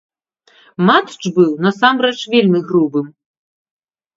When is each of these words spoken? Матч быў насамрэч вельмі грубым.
Матч 0.87 1.11
быў 1.35 1.51
насамрэч 1.65 2.17
вельмі 2.35 2.59
грубым. 2.73 3.05